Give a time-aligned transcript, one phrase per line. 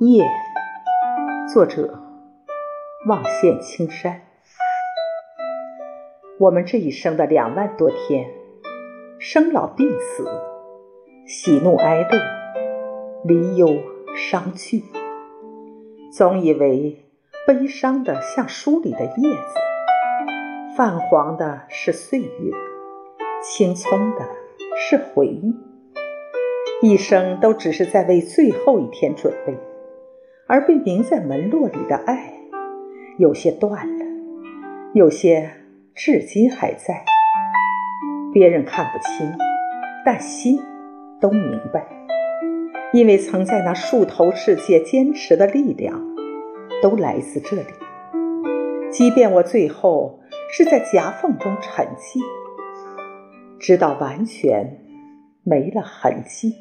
[0.00, 0.24] 夜，
[1.52, 1.98] 作者
[3.08, 4.22] 望见青山。
[6.38, 8.30] 我们这一生的两万多天，
[9.18, 10.24] 生老病死，
[11.26, 12.20] 喜怒哀乐，
[13.24, 13.74] 离忧
[14.14, 14.84] 伤惧，
[16.12, 17.04] 总以为
[17.44, 22.52] 悲伤的像书里的叶子，泛黄的是岁月，
[23.42, 24.28] 青葱的
[24.76, 25.56] 是回忆，
[26.82, 29.58] 一生都只是在为最后一天准备。
[30.50, 32.32] 而被铭在门落里的爱，
[33.18, 34.06] 有些断了，
[34.94, 35.50] 有些
[35.94, 37.04] 至今还在。
[38.32, 39.30] 别人看不清，
[40.06, 40.58] 但心
[41.20, 41.86] 都明白，
[42.94, 46.02] 因为曾在那树头世界坚持的力量，
[46.82, 47.74] 都来自这里。
[48.90, 52.20] 即便我最后是在夹缝中沉寂，
[53.58, 54.78] 直到完全
[55.42, 56.54] 没了痕迹。